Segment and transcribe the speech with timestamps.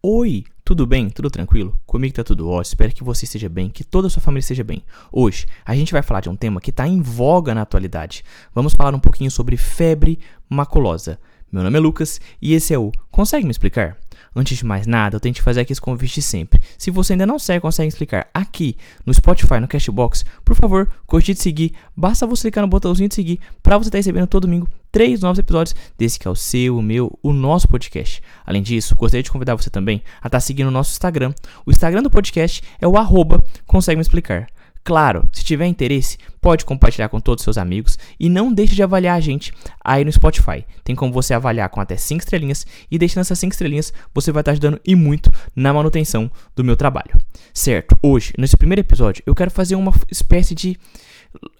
[0.00, 1.10] Oi, tudo bem?
[1.10, 1.76] Tudo tranquilo?
[1.84, 4.62] Comigo tá tudo ótimo, espero que você esteja bem, que toda a sua família esteja
[4.62, 4.84] bem.
[5.10, 8.22] Hoje a gente vai falar de um tema que está em voga na atualidade.
[8.54, 11.18] Vamos falar um pouquinho sobre febre maculosa.
[11.50, 13.96] Meu nome é Lucas e esse é o Consegue me explicar?
[14.36, 16.62] Antes de mais nada, eu tenho que fazer aqui esse convite sempre.
[16.78, 21.34] Se você ainda não segue, consegue explicar aqui no Spotify, no Cashbox, por favor, curtir
[21.34, 21.72] de seguir.
[21.96, 24.68] Basta você clicar no botãozinho de seguir para você estar tá recebendo todo domingo
[24.98, 28.20] três novos episódios desse que é o seu, o meu, o nosso podcast.
[28.44, 31.32] Além disso, gostaria de convidar você também a estar tá seguindo o nosso Instagram.
[31.64, 34.48] O Instagram do podcast é o arroba consegue me explicar.
[34.84, 38.82] Claro, se tiver interesse, pode compartilhar com todos os seus amigos e não deixe de
[38.82, 39.52] avaliar a gente
[39.84, 40.64] aí no Spotify.
[40.82, 44.40] Tem como você avaliar com até 5 estrelinhas e deixando essas 5 estrelinhas, você vai
[44.40, 47.20] estar ajudando e muito na manutenção do meu trabalho.
[47.52, 47.98] Certo?
[48.02, 50.78] Hoje, nesse primeiro episódio, eu quero fazer uma espécie de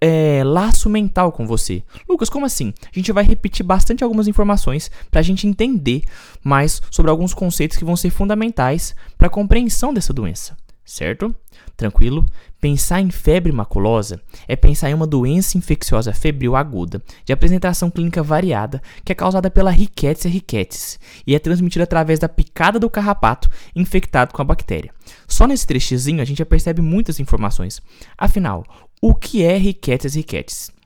[0.00, 1.82] é, laço mental com você.
[2.08, 2.72] Lucas, como assim?
[2.86, 6.02] A gente vai repetir bastante algumas informações para a gente entender
[6.42, 10.56] mais sobre alguns conceitos que vão ser fundamentais para a compreensão dessa doença
[10.88, 11.34] certo?
[11.76, 12.24] Tranquilo?
[12.60, 18.22] Pensar em febre maculosa é pensar em uma doença infecciosa febril aguda, de apresentação clínica
[18.22, 23.50] variada, que é causada pela Rickettsia ricketts e é transmitida através da picada do carrapato
[23.76, 24.92] infectado com a bactéria.
[25.28, 27.82] Só nesse trechozinho a gente já percebe muitas informações.
[28.16, 28.64] Afinal,
[29.00, 30.77] o que é Rickettsia ricketts?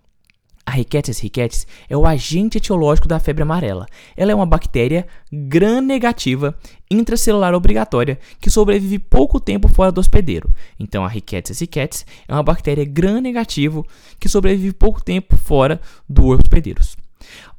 [0.64, 3.86] A Rickettsia ricketts é o agente etiológico da febre amarela.
[4.16, 6.56] Ela é uma bactéria gram-negativa
[6.90, 10.48] intracelular obrigatória que sobrevive pouco tempo fora do hospedeiro.
[10.78, 13.84] Então, a Rickettsia ricketts é uma bactéria gram-negativo
[14.20, 16.80] que sobrevive pouco tempo fora do hospedeiro.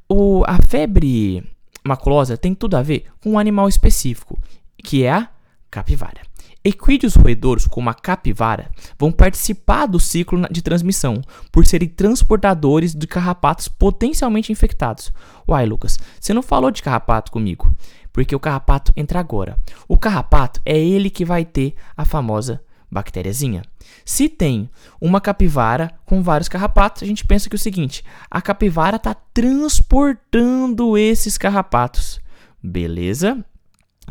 [0.08, 1.44] O, a febre
[1.84, 4.38] maculosa tem tudo a ver com um animal específico,
[4.82, 5.28] que é a
[5.70, 6.20] capivara.
[6.66, 11.20] Equídeos roedores, como a capivara, vão participar do ciclo de transmissão
[11.52, 15.12] por serem transportadores de carrapatos potencialmente infectados.
[15.46, 17.70] Uai, Lucas, você não falou de carrapato comigo,
[18.10, 19.58] porque o carrapato entra agora.
[19.86, 23.60] O carrapato é ele que vai ter a famosa bactériazinha.
[24.02, 28.40] Se tem uma capivara com vários carrapatos, a gente pensa que é o seguinte: a
[28.40, 32.20] capivara está transportando esses carrapatos.
[32.62, 33.44] Beleza?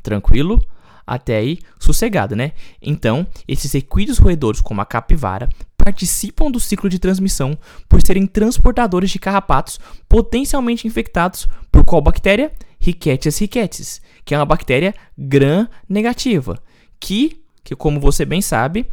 [0.03, 0.63] Tranquilo?
[1.05, 2.53] Até aí sossegado, né?
[2.81, 7.57] Então, esses equídeos roedores, como a capivara, participam do ciclo de transmissão
[7.89, 12.51] por serem transportadores de carrapatos potencialmente infectados por qual bactéria?
[12.79, 16.61] Rickettsia ricketts, que é uma bactéria gram-negativa,
[16.99, 18.87] que, que, como você bem sabe,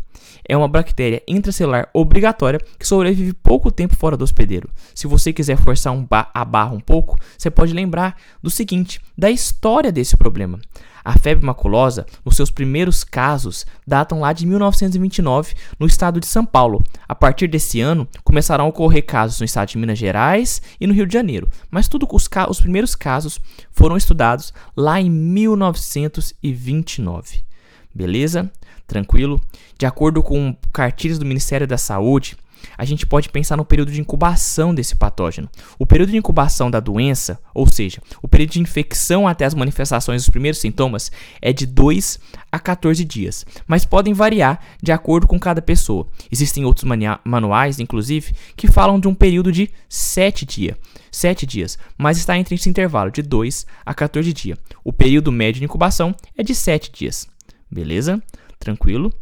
[0.48, 4.70] é uma bactéria intracelular obrigatória que sobrevive pouco tempo fora do hospedeiro.
[4.94, 9.00] Se você quiser forçar um ba a barra um pouco, você pode lembrar do seguinte,
[9.16, 10.58] da história desse problema.
[11.04, 16.44] A febre maculosa, nos seus primeiros casos, datam lá de 1929 no estado de São
[16.44, 16.84] Paulo.
[17.08, 20.92] A partir desse ano, começarão a ocorrer casos no estado de Minas Gerais e no
[20.92, 21.48] Rio de Janeiro.
[21.70, 23.40] Mas tudo os, os primeiros casos
[23.72, 27.48] foram estudados lá em 1929.
[27.94, 28.50] Beleza?
[28.86, 29.40] Tranquilo?
[29.78, 32.36] De acordo com cartilhas do Ministério da Saúde,
[32.76, 35.48] a gente pode pensar no período de incubação desse patógeno.
[35.78, 40.22] O período de incubação da doença, ou seja, o período de infecção até as manifestações
[40.22, 42.18] dos primeiros sintomas, é de 2
[42.50, 46.06] a 14 dias, mas podem variar de acordo com cada pessoa.
[46.30, 46.84] Existem outros
[47.24, 50.76] manuais, inclusive, que falam de um período de 7 dias.
[51.10, 54.58] 7 dias, mas está entre esse intervalo de 2 a 14 dias.
[54.84, 57.28] O período médio de incubação é de 7 dias.
[57.70, 58.22] Beleza?
[58.58, 59.12] Tranquilo?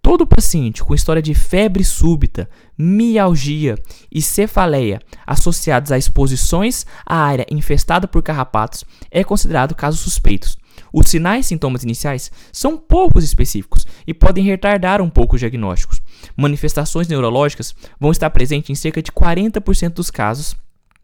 [0.00, 2.48] Todo paciente com história de febre súbita,
[2.78, 3.74] mialgia
[4.10, 10.56] e cefaleia associados a exposições à área infestada por carrapatos é considerado casos suspeitos.
[10.92, 16.00] Os sinais e sintomas iniciais são poucos específicos e podem retardar um pouco os diagnósticos.
[16.36, 20.56] Manifestações neurológicas vão estar presentes em cerca de 40% dos casos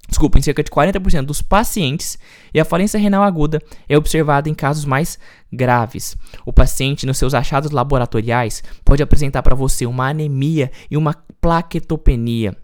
[0.09, 2.19] desculpa, em cerca de 40% dos pacientes,
[2.53, 5.19] e a falência renal aguda é observada em casos mais
[5.53, 6.17] graves.
[6.45, 12.57] O paciente, nos seus achados laboratoriais, pode apresentar para você uma anemia e uma plaquetopenia.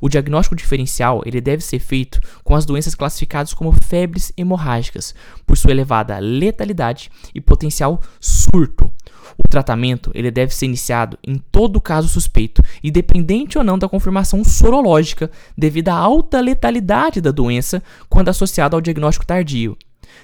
[0.00, 5.14] O diagnóstico diferencial ele deve ser feito com as doenças classificadas como febres hemorrágicas,
[5.46, 8.90] por sua elevada letalidade e potencial surto.
[9.38, 14.44] O tratamento ele deve ser iniciado em todo caso suspeito, independente ou não da confirmação
[14.44, 19.76] sorológica, devido à alta letalidade da doença quando associada ao diagnóstico tardio.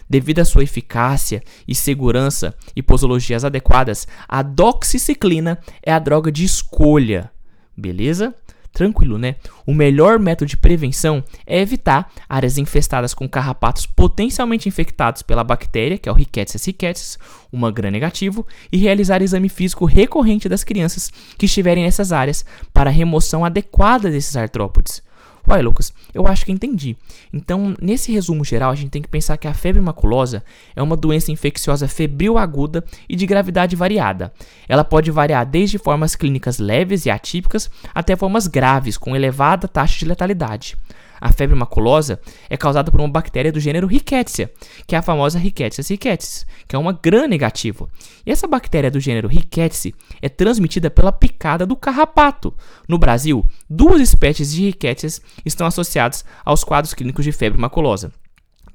[0.08, 6.44] Devido à sua eficácia e segurança e posologias adequadas, a doxiciclina é a droga de
[6.44, 7.30] escolha.
[7.76, 8.34] Beleza?
[8.76, 9.36] Tranquilo, né?
[9.64, 15.96] O melhor método de prevenção é evitar áreas infestadas com carrapatos potencialmente infectados pela bactéria,
[15.96, 17.18] que é o Rickettsia ricketts,
[17.50, 22.90] uma gram negativo, e realizar exame físico recorrente das crianças que estiverem nessas áreas para
[22.90, 25.05] remoção adequada desses artrópodes.
[25.48, 26.96] Uai, Lucas, eu acho que entendi.
[27.32, 30.42] Então, nesse resumo geral, a gente tem que pensar que a febre maculosa
[30.74, 34.32] é uma doença infecciosa febril aguda e de gravidade variada.
[34.68, 39.98] Ela pode variar desde formas clínicas leves e atípicas até formas graves, com elevada taxa
[40.00, 40.76] de letalidade.
[41.20, 44.50] A febre maculosa é causada por uma bactéria do gênero Rickettsia,
[44.86, 47.88] que é a famosa Rickettsia ricketts, que é uma gram negativa.
[48.24, 52.54] E essa bactéria do gênero Rickettsia é transmitida pela picada do carrapato.
[52.88, 58.12] No Brasil, duas espécies de Rickettsia estão associadas aos quadros clínicos de febre maculosa.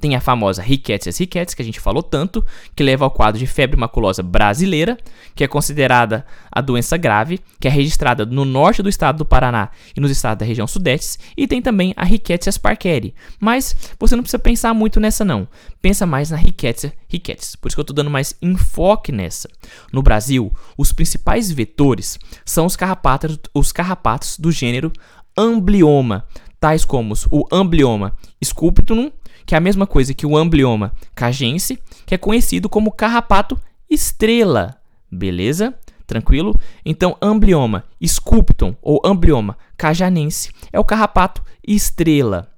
[0.02, 2.44] Tem a famosa Rickettsia ricketts, que a gente falou tanto,
[2.76, 4.98] que leva ao quadro de febre maculosa brasileira,
[5.36, 9.70] que é considerada a doença grave, que é registrada no norte do estado do Paraná
[9.96, 13.14] e nos estados da região sudeste, e tem também a Rickettsia parkeri.
[13.40, 15.48] Mas você não precisa pensar muito nessa não.
[15.82, 17.56] Pensa mais na Rickettsia ricketts.
[17.56, 19.48] Por isso que eu estou dando mais enfoque nessa.
[19.94, 24.92] No Brasil, os principais vetores são os carrapatos, os carrapatos do gênero
[25.38, 26.26] Amblioma,
[26.60, 29.12] tais como o Amblioma sculptum
[29.52, 33.60] que é a mesma coisa que o amblioma cagense, que é conhecido como carrapato
[33.90, 34.78] estrela.
[35.12, 35.78] Beleza?
[36.08, 36.56] Tranquilo?
[36.86, 42.50] Então, amblioma sculptum ou amblioma cajanense é o carrapato estrela.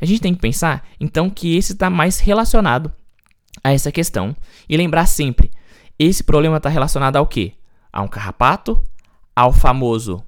[0.00, 2.90] A gente tem que pensar, então, que esse está mais relacionado
[3.62, 4.34] a essa questão
[4.66, 5.50] e lembrar sempre,
[5.98, 7.52] esse problema está relacionado ao quê?
[7.92, 8.82] A um carrapato,
[9.36, 10.24] ao famoso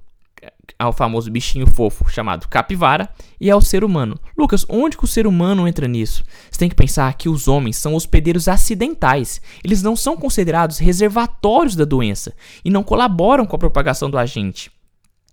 [0.77, 3.09] ao famoso bichinho fofo chamado capivara
[3.39, 4.19] e ao ser humano.
[4.37, 6.23] Lucas, onde que o ser humano entra nisso?
[6.49, 9.41] Você tem que pensar que os homens são hospedeiros acidentais.
[9.63, 12.33] Eles não são considerados reservatórios da doença
[12.63, 14.71] e não colaboram com a propagação do agente.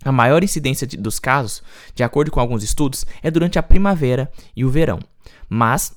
[0.04, 1.62] A maior incidência de, dos casos,
[1.94, 4.98] de acordo com alguns estudos, é durante a primavera e o verão.
[5.48, 5.94] Mas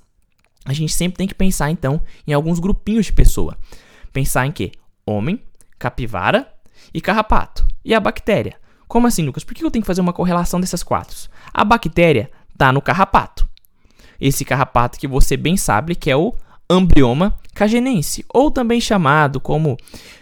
[0.63, 3.57] a gente sempre tem que pensar então em alguns grupinhos de pessoa.
[4.13, 4.71] Pensar em que?
[5.05, 5.41] Homem,
[5.77, 6.51] capivara
[6.93, 7.65] e carrapato.
[7.83, 8.57] E a bactéria?
[8.87, 9.43] Como assim, Lucas?
[9.43, 11.29] Por que eu tenho que fazer uma correlação dessas quatro?
[11.53, 13.47] A bactéria está no carrapato.
[14.19, 16.33] Esse carrapato que você bem sabe que é o
[16.69, 19.77] amblioma cagenense, ou também chamado como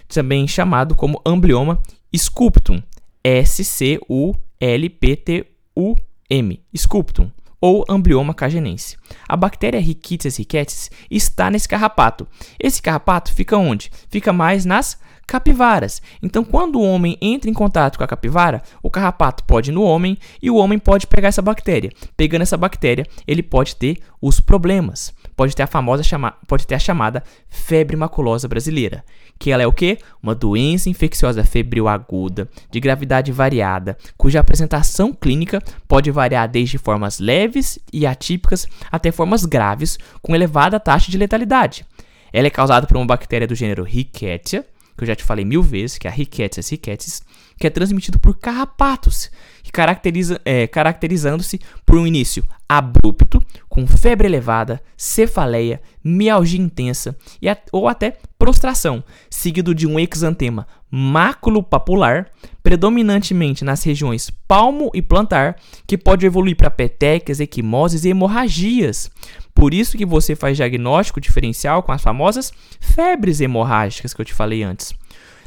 [0.08, 1.82] também chamado como amblioma
[2.16, 2.82] sculptum,
[3.24, 5.46] S C U L P T
[5.76, 5.96] U
[6.30, 7.32] M, sculptum
[7.62, 8.98] ou amblioma cagenense.
[9.26, 12.28] A bactéria Rickettsia ricketts está nesse carrapato.
[12.60, 13.90] Esse carrapato fica onde?
[14.10, 16.02] Fica mais nas capivaras.
[16.22, 19.84] Então, quando o homem entra em contato com a capivara, o carrapato pode ir no
[19.84, 21.92] homem e o homem pode pegar essa bactéria.
[22.16, 25.14] Pegando essa bactéria, ele pode ter os problemas.
[25.36, 29.04] Pode ter a famosa chama pode ter a chamada febre maculosa brasileira,
[29.40, 29.98] que ela é o que?
[30.22, 37.20] Uma doença infecciosa febril aguda, de gravidade variada, cuja apresentação clínica pode variar desde formas
[37.20, 41.84] leves e atípicas até formas graves com elevada taxa de letalidade.
[42.32, 44.66] Ela é causada por uma bactéria do gênero Rickettsia,
[45.04, 47.22] que eu já te falei mil vezes, que é a Rickettsia ricketts,
[47.60, 49.30] que é transmitido por carrapatos,
[49.72, 57.88] caracteriza, é, caracterizando-se por um início abrupto, com febre elevada, cefaleia, mialgia intensa e ou
[57.88, 62.28] até prostração, seguido de um exantema maculopapular,
[62.62, 65.56] predominantemente nas regiões palmo e plantar,
[65.88, 69.10] que pode evoluir para petequias, equimoses e hemorragias.
[69.56, 74.36] Por isso que você faz diagnóstico diferencial com as famosas febres hemorrágicas que eu te
[74.36, 74.94] falei antes.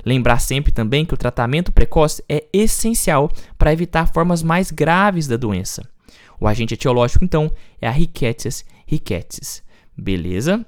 [0.04, 5.36] Lembrar sempre também que o tratamento precoce é essencial para evitar formas mais graves da
[5.36, 5.88] doença.
[6.40, 9.62] O agente etiológico, então, é a Rickettsia ricketts.
[9.96, 10.66] Beleza?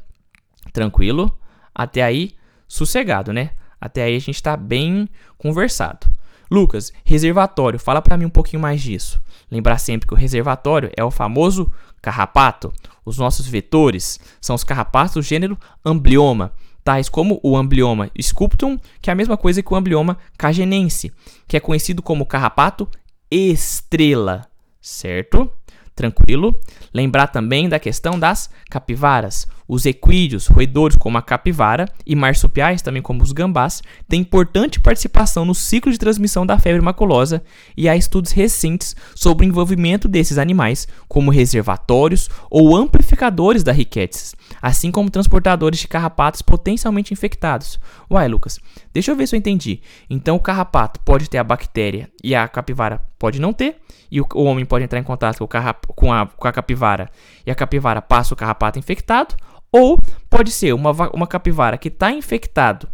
[0.72, 1.36] Tranquilo?
[1.74, 2.32] Até aí,
[2.68, 3.50] sossegado, né?
[3.80, 6.06] Até aí a gente está bem conversado.
[6.50, 9.20] Lucas, reservatório, fala para mim um pouquinho mais disso.
[9.50, 12.72] Lembrar sempre que o reservatório é o famoso carrapato.
[13.04, 16.52] Os nossos vetores são os carrapatos do gênero amblioma
[16.88, 21.12] tais como o amblioma sculptum, que é a mesma coisa que o amblioma cagenense,
[21.46, 22.88] que é conhecido como carrapato
[23.30, 24.46] estrela,
[24.80, 25.52] certo?
[25.94, 26.58] Tranquilo?
[26.94, 29.46] Lembrar também da questão das capivaras.
[29.68, 35.44] Os equídeos, roedores como a capivara e marsupiais, também como os gambás, têm importante participação
[35.44, 37.42] no ciclo de transmissão da febre maculosa
[37.76, 44.34] e há estudos recentes sobre o envolvimento desses animais como reservatórios ou amplificadores da riquetes,
[44.62, 47.78] assim como transportadores de carrapatos potencialmente infectados.
[48.10, 48.58] Uai, Lucas,
[48.92, 49.82] deixa eu ver se eu entendi.
[50.08, 53.76] Então o carrapato pode ter a bactéria e a capivara pode não ter,
[54.10, 55.48] e o, o homem pode entrar em contato com,
[55.94, 57.10] com, a, com a capivara
[57.46, 59.34] e a capivara passa o carrapato infectado,
[59.70, 59.98] ou
[60.30, 62.88] pode ser uma, uma capivara que está infectado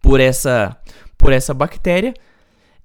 [0.00, 0.76] por essa,
[1.18, 2.14] por essa bactéria,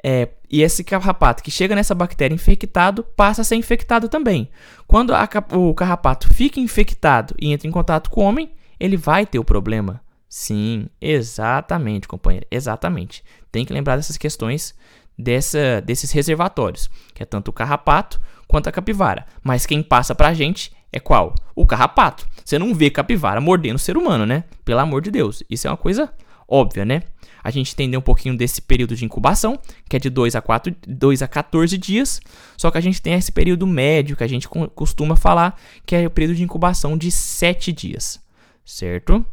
[0.03, 4.49] é, e esse carrapato que chega nessa bactéria infectado passa a ser infectado também.
[4.85, 9.25] Quando a, o carrapato fica infectado e entra em contato com o homem, ele vai
[9.25, 10.01] ter o problema.
[10.29, 13.23] Sim, exatamente, companheiro, exatamente.
[13.51, 14.75] Tem que lembrar dessas questões
[15.17, 19.25] dessa, desses reservatórios, que é tanto o carrapato quanto a capivara.
[19.43, 21.35] Mas quem passa pra gente é qual?
[21.53, 22.25] O carrapato.
[22.43, 24.45] Você não vê capivara mordendo o ser humano, né?
[24.63, 25.43] Pelo amor de Deus.
[25.49, 26.09] Isso é uma coisa
[26.47, 27.01] óbvia, né?
[27.43, 29.59] A gente entendeu um pouquinho desse período de incubação,
[29.89, 32.21] que é de 2 a, 4, 2 a 14 dias.
[32.55, 36.07] Só que a gente tem esse período médio que a gente costuma falar, que é
[36.07, 38.21] o período de incubação de 7 dias.
[38.63, 39.23] Certo?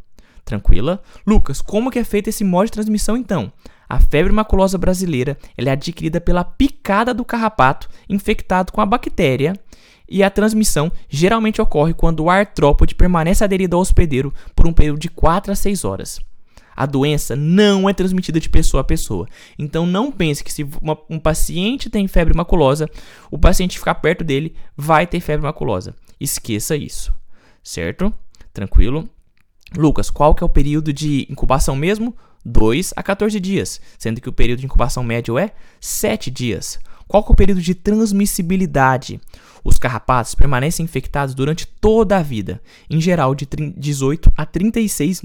[0.45, 1.01] Tranquila?
[1.25, 3.53] Lucas, como que é feito esse modo de transmissão então?
[3.89, 9.55] A febre maculosa brasileira é adquirida pela picada do carrapato infectado com a bactéria
[10.13, 15.01] e a transmissão geralmente ocorre quando o artrópode permanece aderido ao hospedeiro por um período
[15.01, 16.21] de 4 a 6 horas.
[16.77, 19.27] A doença não é transmitida de pessoa a pessoa.
[19.59, 22.89] Então não pense que se uma, um paciente tem febre maculosa,
[23.31, 25.95] o paciente ficar perto dele vai ter febre maculosa.
[26.21, 27.13] Esqueça isso.
[27.63, 28.13] Certo?
[28.53, 29.09] Tranquilo?
[29.77, 32.15] Lucas, qual que é o período de incubação mesmo?
[32.45, 36.79] 2 a 14 dias, sendo que o período de incubação médio é 7 dias.
[37.13, 39.21] Qual é o período de transmissibilidade?
[39.63, 45.23] Os carrapatos permanecem infectados durante toda a vida, em geral de 18 a 36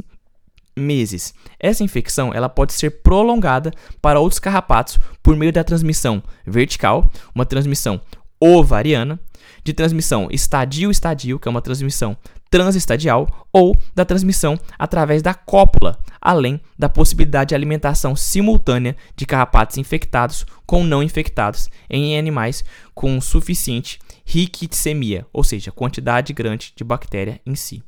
[0.77, 1.33] meses.
[1.57, 7.45] Essa infecção ela pode ser prolongada para outros carrapatos por meio da transmissão vertical, uma
[7.45, 8.01] transmissão
[8.37, 9.17] ovariana,
[9.63, 12.17] de transmissão estadio-estadio, que é uma transmissão
[12.49, 19.77] transestadial, ou da transmissão através da cópula, além da possibilidade de alimentação simultânea de carrapatos
[19.77, 22.63] infectados com não infectados em animais
[22.93, 27.81] com suficiente riquitsemia, ou seja, quantidade grande de bactéria em si.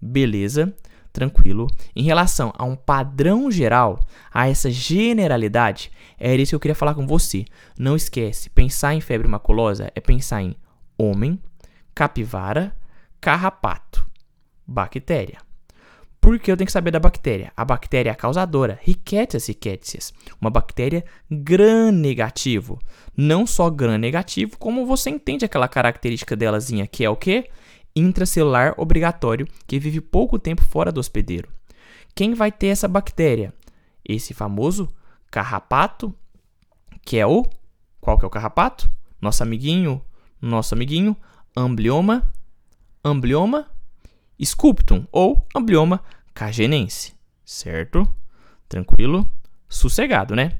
[0.00, 0.74] Beleza?
[1.12, 1.66] Tranquilo.
[1.96, 4.00] Em relação a um padrão geral,
[4.32, 7.44] a essa generalidade, era isso que eu queria falar com você.
[7.78, 10.54] Não esquece, pensar em febre maculosa é pensar em
[10.96, 11.40] homem,
[11.94, 12.76] capivara,
[13.20, 14.06] carrapato,
[14.66, 15.38] bactéria.
[16.20, 17.50] Por que eu tenho que saber da bactéria?
[17.56, 22.78] A bactéria é a causadora, Rickettsia rickettsias, uma bactéria gram-negativo.
[23.16, 27.48] Não só gram-negativo, como você entende aquela característica delazinha, que é o quê?
[27.96, 31.48] Intracelular obrigatório, que vive pouco tempo fora do hospedeiro.
[32.14, 33.54] Quem vai ter essa bactéria?
[34.06, 34.88] Esse famoso
[35.30, 36.14] carrapato,
[37.02, 37.46] que é o...
[38.00, 38.90] Qual que é o carrapato?
[39.20, 40.02] Nosso amiguinho
[40.40, 41.16] nosso amiguinho,
[41.54, 42.32] amblioma,
[43.04, 43.68] amblioma
[44.38, 46.02] sculptum ou amblioma
[46.34, 47.14] cagenense,
[47.44, 48.10] certo?
[48.68, 49.30] Tranquilo?
[49.68, 50.58] Sossegado, né?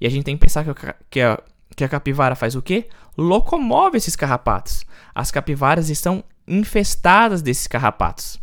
[0.00, 1.42] E a gente tem que pensar que a, que a,
[1.76, 2.88] que a capivara faz o quê?
[3.16, 4.84] Locomove esses carrapatos.
[5.14, 8.40] As capivaras estão infestadas desses carrapatos.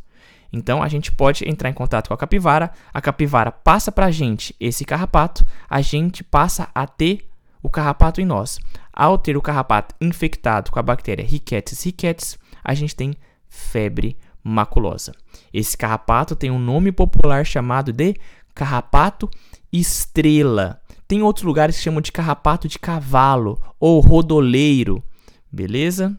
[0.51, 4.11] Então a gente pode entrar em contato com a capivara, a capivara passa para a
[4.11, 7.27] gente esse carrapato, a gente passa a ter
[7.61, 8.59] o carrapato em nós.
[8.93, 13.15] Ao ter o carrapato infectado com a bactéria Rickettsia ricketts, a gente tem
[13.55, 15.13] febre maculosa.
[15.53, 18.15] Esse carrapato tem um nome popular chamado de
[18.53, 19.29] carrapato
[19.71, 20.79] estrela.
[21.07, 25.03] Tem outros lugares que chamam de carrapato de cavalo ou rodoleiro.
[25.51, 26.17] Beleza?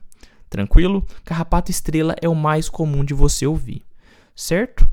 [0.48, 1.04] Tranquilo?
[1.24, 3.84] Carrapato estrela é o mais comum de você ouvir.
[4.34, 4.88] Certo?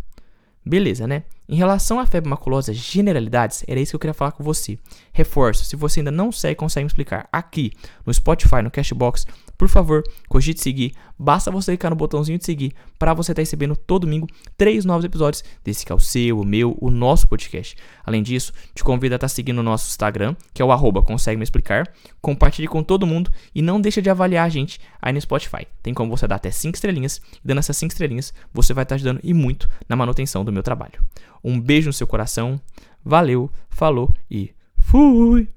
[0.65, 1.23] Beleza, né?
[1.47, 4.79] Em relação à febre maculosa, generalidades, era isso que eu queria falar com você.
[5.12, 7.71] Reforço, se você ainda não segue, consegue me explicar aqui
[8.05, 9.25] no Spotify, no Cashbox,
[9.57, 10.93] por favor, cogite seguir.
[11.17, 14.83] Basta você clicar no botãozinho de seguir para você estar tá recebendo todo domingo três
[14.83, 17.75] novos episódios desse que é o seu, o meu, o nosso podcast.
[18.05, 21.01] Além disso, te convido a estar tá seguindo o nosso Instagram, que é o arroba
[21.01, 21.88] consegue me explicar.
[22.21, 25.67] Compartilhe com todo mundo e não deixa de avaliar a gente aí no Spotify.
[25.81, 27.21] Tem como você dar até cinco estrelinhas.
[27.43, 30.51] E dando essas cinco estrelinhas, você vai estar tá ajudando e muito na manutenção do
[30.51, 31.00] meu trabalho.
[31.43, 32.59] Um beijo no seu coração.
[33.03, 35.50] Valeu, falou e fui!